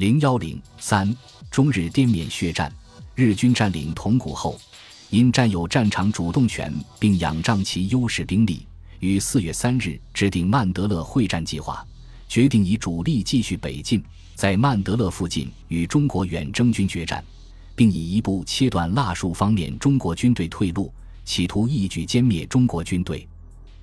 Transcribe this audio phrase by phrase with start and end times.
[0.00, 1.14] 零幺零三
[1.50, 2.72] 中日滇缅血战，
[3.14, 4.58] 日军占领铜鼓后，
[5.10, 8.66] 因占有战场主动权并仰仗其优势兵力，
[9.00, 11.86] 于四月三日制定曼德勒会战计划，
[12.26, 14.02] 决定以主力继续北进，
[14.34, 17.22] 在曼德勒附近与中国远征军决战，
[17.76, 20.90] 并以一部切断腊戍方面中国军队退路，
[21.26, 23.28] 企图一举歼灭中国军队。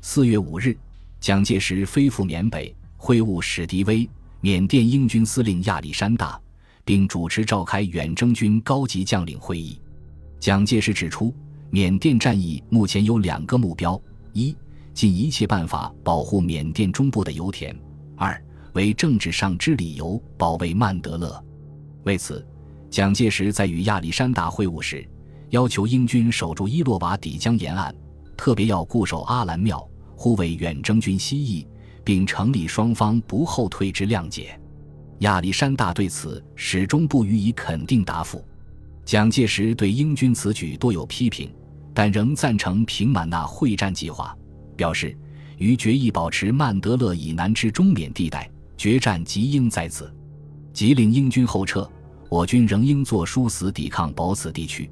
[0.00, 0.74] 四月五日，
[1.20, 4.08] 蒋介石飞赴缅北会晤史迪威。
[4.46, 6.40] 缅甸英军司令亚历山大，
[6.84, 9.76] 并主持召开远征军高级将领会议。
[10.38, 11.34] 蒋介石指出，
[11.68, 14.00] 缅甸战役目前有两个目标：
[14.32, 14.56] 一，
[14.94, 17.74] 尽一切办法保护缅甸中部的油田；
[18.16, 18.40] 二，
[18.74, 21.44] 为政治上之理由保卫曼德勒。
[22.04, 22.46] 为此，
[22.88, 25.04] 蒋介石在与亚历山大会晤时，
[25.50, 27.92] 要求英军守住伊洛瓦底江沿岸，
[28.36, 29.84] 特别要固守阿兰庙，
[30.14, 31.66] 护卫远征军西翼。
[32.06, 34.56] 并成立双方不后退之谅解。
[35.18, 38.44] 亚历山大对此始终不予以肯定答复。
[39.04, 41.52] 蒋介石对英军此举多有批评，
[41.92, 44.36] 但仍赞成平满纳会战计划，
[44.76, 45.18] 表示
[45.58, 50.14] 于决议保持曼德勒以南之中缅地带，决战即应在此，
[50.72, 51.90] 即令英军后撤，
[52.28, 54.88] 我军仍应作殊死抵抗保此地区，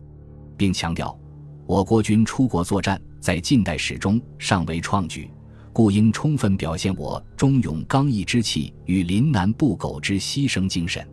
[0.56, 1.16] 并强调，
[1.64, 5.30] 我国军出国作战在近代史中尚未创举。
[5.74, 11.04] 故应充分表现我忠勇刚毅之气与临难不苟之牺牲精神。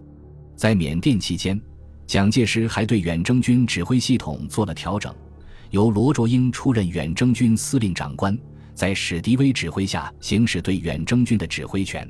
[0.55, 1.59] 在缅甸期间，
[2.05, 5.11] 蒋介石还对远征军指挥系统做了调整，
[5.71, 8.37] 由罗卓英出任远征军司令长官，
[8.75, 12.07] 在史迪威指挥下行使对远征军的指挥权。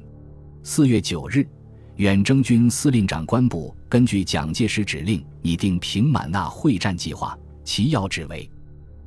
[0.61, 1.47] 四月九日，
[1.95, 8.51] 远征军司令长官部根据蒋介石指令拟定平满纳会战计划，其要旨为：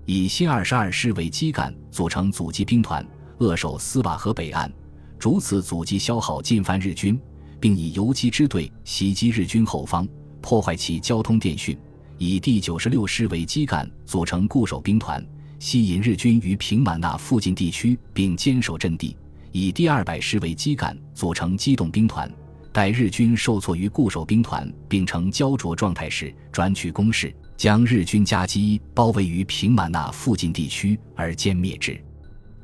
[0.07, 3.07] 以新二十二师为基干，组成阻击兵团。
[3.39, 4.73] 扼守斯瓦河北岸，
[5.19, 7.21] 逐次阻击消耗进犯日军，
[7.61, 10.07] 并以游击支队袭击日军后方，
[10.41, 11.77] 破坏其交通电讯。
[12.17, 15.25] 以第九十六师为基干，组成固守兵团，
[15.59, 19.17] 吸引日军于平满纳附近地区，并坚守阵地。
[19.51, 22.33] 以第二百师为基干，组成机动兵团，
[22.73, 32.01] 待日军受挫于固守兵团并呈焦灼状态时，转取攻势，将日军夹击包围于平满纳附近地区而歼灭之。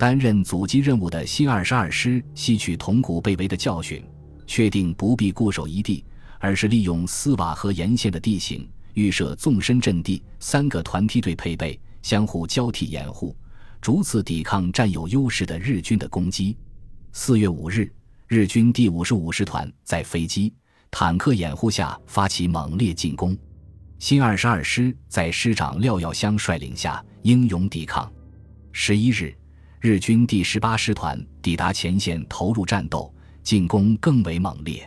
[0.00, 4.02] 担任阻击任务的新二十二师吸取铜鼓被围的教训，
[4.46, 6.02] 确定不必固守一地，
[6.38, 13.36] 而是利用斯瓦河沿线的地形，预设纵深阵地，三个团梯队配备，相互交替掩护，
[13.78, 16.56] 逐次抵抗占有优势的日军的攻击。
[17.12, 17.92] 四月五日，
[18.26, 20.50] 日军第五十五师团在飞机、
[20.90, 23.36] 坦克掩护下发起猛烈进攻，
[23.98, 28.10] 新二十二师在师长廖耀湘率领下英勇抵抗。
[28.72, 29.36] 十一日。
[29.82, 33.10] 日军第十八师团抵达前线，投入战斗，
[33.42, 34.86] 进攻更为猛烈。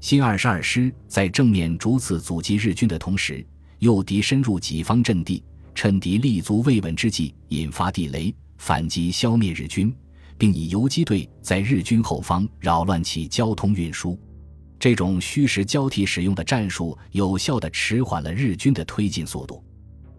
[0.00, 3.46] 新二十二师在正面逐次阻击日军的同时，
[3.80, 5.44] 诱敌深入己方阵地，
[5.74, 9.94] 趁敌立足未稳之际，引发地雷反击，消灭日军，
[10.38, 14.18] 并以游击队在日军后方扰乱其交通运输。
[14.78, 19.62] 这种虚实交替使用的战术，有效地迟缓了日军的推进速度。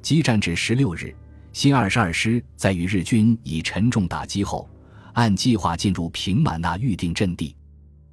[0.03, 1.16] 激战至十六日。
[1.53, 4.68] 新二十二师在与日军以沉重打击后，
[5.14, 7.56] 按计划进入平满纳预定阵地。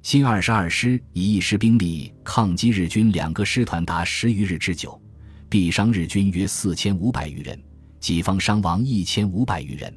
[0.03, 5.01] 新二十二师以一师兵力抗击日军两个师团达十余日之久，
[5.49, 7.59] 毙伤日军约四千五百余人，
[7.99, 9.91] 己方伤亡一千五百余人，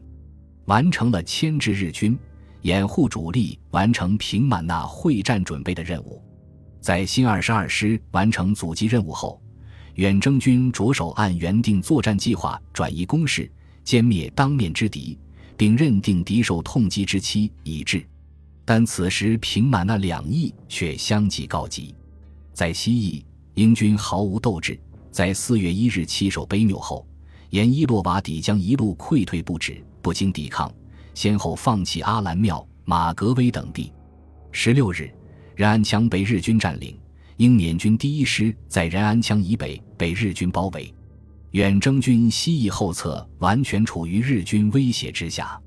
[0.64, 2.18] 完成了牵制日军、
[2.62, 6.18] 掩护主力完成平满纳会战准备的任务。
[6.80, 9.38] 在新二十二师完成阻击任务后。
[9.94, 13.50] 远征军着手按原定作战计划转移攻势，
[13.84, 15.16] 歼灭当面之敌，
[15.56, 18.04] 并认定敌受痛击之期已至。
[18.64, 21.94] 但此时平满那两翼却相继告急。
[22.52, 24.78] 在西翼，英军毫无斗志，
[25.10, 27.06] 在四月一日弃守卑纽后，
[27.50, 30.72] 沿伊洛瓦底江一路溃退不止，不经抵抗，
[31.14, 33.92] 先后放弃阿兰庙、马格威等地。
[34.50, 35.08] 十六日，
[35.54, 36.98] 任安羌被日军占领。
[37.36, 40.94] 英缅军第一师在仁安羌以北被日军包围，
[41.50, 45.60] 远征军西翼后侧完全处于日军威胁之下。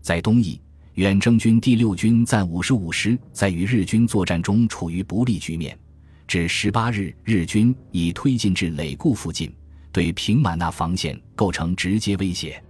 [0.00, 0.60] 在东翼，
[0.94, 5.76] 远征军第六军暂五十五师在与日军作战中处于不利局面。
[6.28, 9.52] 至十八日，日军已推进至垒固附近，
[9.90, 12.62] 对平满纳防线构成直接威胁。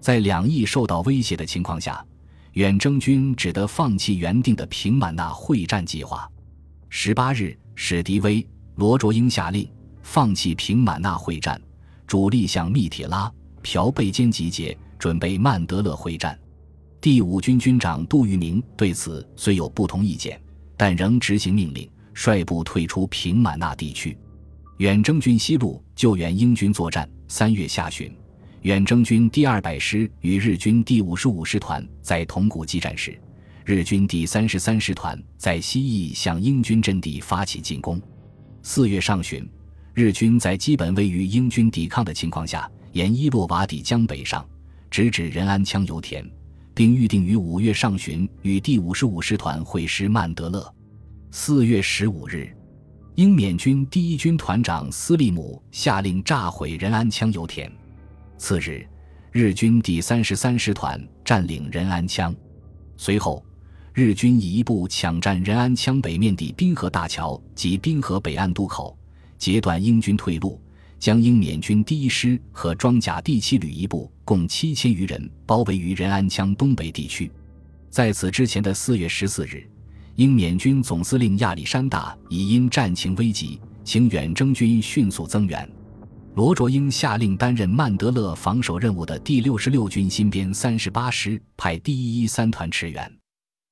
[0.00, 2.04] 在两翼受到威胁的情况下，
[2.52, 6.30] 远征军只得放弃原定的平满纳会战计划。
[6.88, 7.58] 十八日。
[7.80, 8.44] 史迪威、
[8.74, 9.66] 罗卓英下令
[10.02, 11.58] 放弃平满纳会战，
[12.08, 13.32] 主力向密铁拉、
[13.62, 16.36] 朴贝坚集结，准备曼德勒会战。
[17.00, 20.38] 第五军军长杜聿明对此虽有不同意见，
[20.76, 24.18] 但仍执行命令，率部退出平满纳地区。
[24.78, 27.08] 远征军西路救援英军作战。
[27.28, 28.12] 三月下旬，
[28.62, 33.16] 远征军第二百师与日军第五十五师团在铜鼓激战时，
[33.68, 38.00] 日军第三十三师团在西翼向英军阵地发起进攻。
[38.62, 39.46] 四月上旬，
[39.92, 44.42] 日军在基本未与英军抵抗的情况下，沿伊洛瓦底江北上，
[44.90, 46.26] 直指仁安羌油田，
[46.72, 50.74] 并预定于五月上旬与第五十五师团会师曼德勒。
[51.30, 52.50] 四月十五日。
[53.16, 57.70] 英缅军第一军团长斯利姆下令炸毁仁安羌油田。
[58.38, 58.88] 次日，
[59.30, 62.34] 日军第三十三师团占领仁安羌。
[62.96, 63.44] 随后，
[63.98, 68.96] 日军以一部抢占仁安羌北面的滨河大桥及滨河北岸渡口，
[69.36, 70.60] 截断英军退路，
[71.00, 77.28] 将英缅军第一师和装甲第七旅一部共七千余人包围于仁安羌东北地区。
[77.90, 79.68] 在此之前的四月十四日。
[80.14, 85.68] 英缅军总司令亚历山大已因战情危急，请远征军迅速增援。
[86.36, 93.17] 罗卓英下令担任曼德勒防守任务的第六十六军新编三十八师派第一一三团驰援。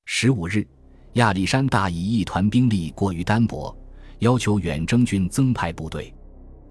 [0.09, 0.65] 十五日，
[1.13, 3.77] 亚历山大以一团兵力过于单薄，
[4.19, 6.11] 要求远征军增派部队。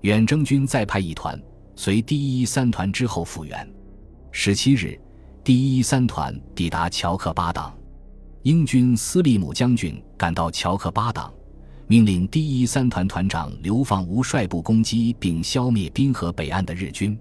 [0.00, 1.38] 远征军再派一团
[1.76, 3.70] 随第一三团之后复员。
[4.32, 4.98] 十七日，
[5.44, 7.76] 第一一三团抵达乔克巴党。
[8.42, 11.32] 英军斯利姆将军赶到乔克巴党，
[11.86, 17.16] 命令第一三团团长刘放吾率部攻击并消灭滨河北岸的日军。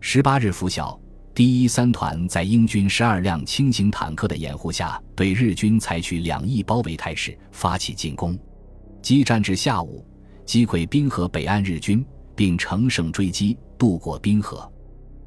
[0.00, 1.00] 十八日拂晓，
[1.36, 8.38] 第一三团在英军十二辆轻型坦克的掩护下，对日军采取两翼包围态势发起进攻。
[9.02, 10.02] 激战至下午，
[10.46, 12.02] 击溃滨河北岸日军，
[12.34, 14.66] 并乘胜追击，渡过滨河。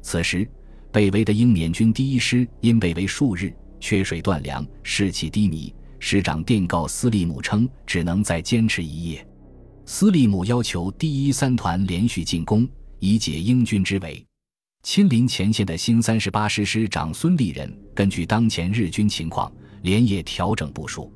[0.02, 0.44] 此时，
[0.90, 3.54] 被围的英缅军第一师因被围数日。
[3.78, 5.72] 缺水断粮，士气低迷。
[6.00, 9.24] 师长电告斯利姆称，只能再坚持一夜。
[9.86, 12.68] 斯利姆要求第一三团连续进攻，
[12.98, 14.26] 以解英军之围。
[14.82, 21.12] 亲临前线的新三十八师师长孙立人根据当前日军情况，连夜调整部署。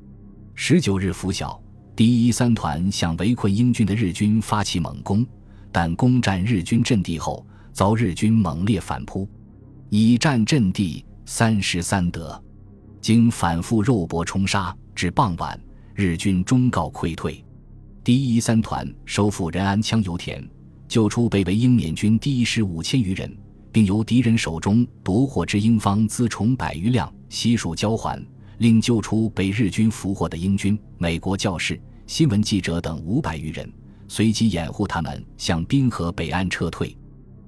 [0.53, 1.61] 十九日拂晓，
[1.95, 5.25] 第一三团向围困英军的日军发起猛攻，
[5.71, 9.27] 但攻占日军阵地后，遭日军猛烈反扑，
[9.89, 12.41] 以战阵地三十三得。
[13.01, 15.59] 经反复肉搏冲杀，至傍晚，
[15.95, 17.43] 日军终告溃退。
[18.03, 20.47] 第一三团收复仁安羌油田，
[20.87, 23.35] 救出被围英缅军第一师五千余人，
[23.75, 28.17] 并由敌人手中夺获之英方辎重百余辆，悉数交还，
[28.59, 31.77] 另救出被日军俘获的英军、美国教士、
[32.07, 33.69] 新闻记者等五百余人，
[34.07, 36.95] 随即掩护他们向滨河北岸撤退。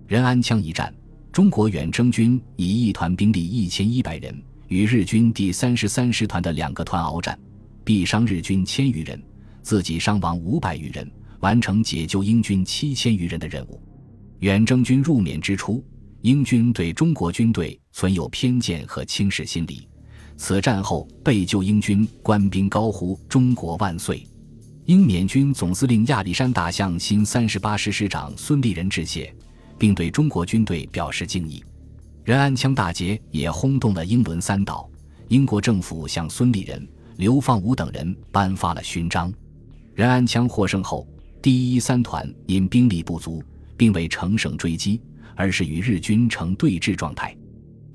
[0.05, 0.93] 仁安羌一战，
[1.31, 4.37] 中国远征军以一团兵力一千一百人。
[4.67, 7.39] 与日军第三十三师团的两个团鏖战，
[7.85, 9.17] 毙伤日军千余人，
[9.61, 11.09] 自己伤亡五百余人，
[11.39, 13.81] 完成解救英军七千余人的任务。
[14.39, 15.81] 远征军入缅之初，
[16.27, 19.87] 英军对中国军队存有偏见和轻视心理。
[20.35, 24.27] 此战后被救英军官兵高呼“中国万岁”。
[24.87, 29.33] 英缅军总司令亚历山大向新三十八师师长孙立人致谢，
[29.77, 31.63] 并对中国军队表示敬意。
[32.25, 34.89] 仁安羌大捷也轰动了英伦三岛，
[35.29, 36.85] 英国政府向孙立人、
[37.15, 39.33] 刘放武等人颁发了勋章。
[39.95, 41.07] 仁安羌获胜后，
[41.41, 43.41] 第一三团因兵力不足，
[43.77, 44.99] 并未乘胜追击，
[45.37, 47.33] 而是与日军呈对峙状态。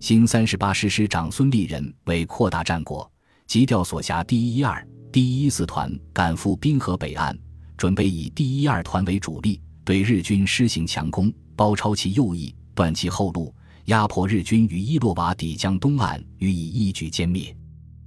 [0.00, 3.10] 新三十八师师长孙立人为扩大战果，
[3.46, 4.82] 急调所辖第一一二、
[5.12, 7.38] 第一四团赶赴滨河北岸，
[7.76, 13.54] 准备以第一二团为主力，对日军施行强攻，包抄其右翼，断其后路。
[13.86, 17.54] 压迫日军于伊洛瓦底江东岸予以一举歼灭。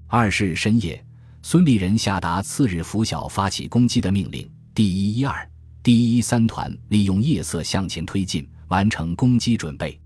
[0.07, 1.05] 二十日深夜，
[1.41, 4.49] 孙立人下达次日拂晓发起攻击的命令。
[4.73, 5.49] 第一一二、
[5.83, 9.99] 第一三团利用夜色向前推进，完成攻击准备。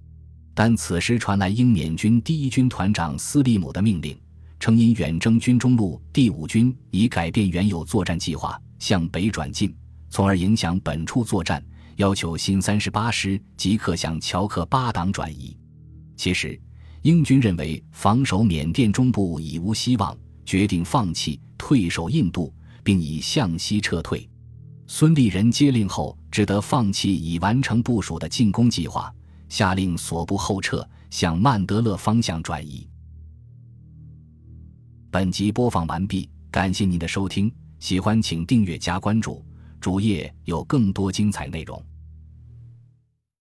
[0.54, 4.20] 但此时传来英缅军第一军团长斯利姆的命令，
[4.60, 9.74] 称因远征军中路第五军已改变原有作战计划，向北转进，
[10.10, 11.64] 从而影响本处作战。
[11.96, 15.58] 要求新三十八师即刻向乔克巴党转移。
[16.16, 16.58] 其实，
[17.02, 24.29] 英军认为防守缅甸中部已无希望，决定放弃，退守印度，并以向西撤退。
[24.92, 29.14] 孙立人接令后，只得放弃已完成部署的进攻计划，
[29.48, 32.90] 下令所部后撤，向曼德勒方向转移。
[35.12, 39.46] 本集播放完毕，感谢您的收听，喜欢请订阅加关注，
[39.80, 41.80] 主页有更多精彩内容。